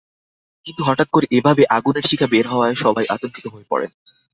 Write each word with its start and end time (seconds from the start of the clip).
কিন্তু 0.65 0.81
হঠাৎ 0.83 1.07
করে 1.11 1.25
এভাবে 1.37 1.63
আগুনের 1.77 2.05
শিখা 2.09 2.27
বের 2.27 2.45
হওয়ায় 2.47 2.75
সবাই 2.75 3.05
আতঙ্কিত 3.15 3.45
হয়ে 3.53 3.69
পড়েন। 3.71 3.91